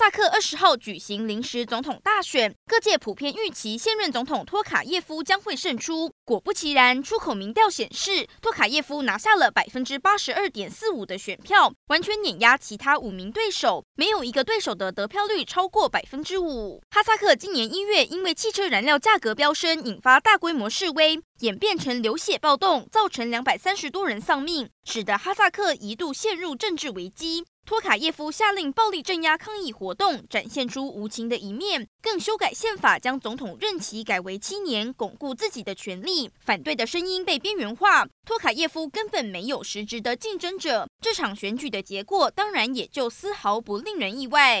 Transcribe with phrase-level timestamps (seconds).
[0.00, 6.10] 哈萨克二十号举行临时总统大选，各界普遍预期现任总统托卡耶夫将会胜出。
[6.24, 16.80] 果不其然，出口民调显示，托卡耶夫拿下了百分之八十二点四五的选票，完全碾压其他五名对手，没有一个对手的得票率超过百分之五。
[16.88, 27.44] 哈萨克今年一月因为汽车燃料价格飙升，引发大规模示威，演变成流血暴动，造成两百三十多人丧命，使得哈萨克一度陷入政治危机。
[27.70, 36.28] 托卡耶夫下令暴力镇压抗议活动，展现出无情的一面，更修改宪法，将总统任期改为七年，巩固自己的权利。
[36.40, 40.88] 反对的声音被边缘化，托卡耶夫根本没有实质的竞争者。
[41.00, 44.58] 这场选举的结果当然也就丝毫不令人意外。